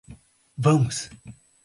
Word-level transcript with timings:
Vamos 0.63 1.11